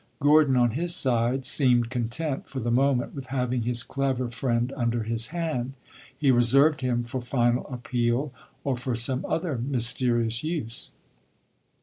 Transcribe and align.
Gordon, 0.19 0.55
on 0.57 0.71
his 0.71 0.95
side, 0.95 1.45
seemed 1.45 1.91
content 1.91 2.49
for 2.49 2.59
the 2.59 2.71
moment 2.71 3.13
with 3.13 3.27
having 3.27 3.61
his 3.61 3.83
clever 3.83 4.31
friend 4.31 4.73
under 4.75 5.03
his 5.03 5.27
hand; 5.27 5.73
he 6.17 6.31
reserved 6.31 6.81
him 6.81 7.03
for 7.03 7.21
final 7.21 7.67
appeal 7.67 8.33
or 8.63 8.75
for 8.75 8.95
some 8.95 9.23
other 9.25 9.59
mysterious 9.59 10.43
use. 10.43 10.89